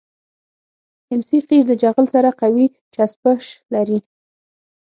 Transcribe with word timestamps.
ام 1.11 1.21
سي 1.27 1.37
قیر 1.47 1.63
د 1.67 1.71
جغل 1.81 2.05
سره 2.15 2.29
قوي 2.41 2.65
چسپش 2.93 3.43
لري 3.73 3.99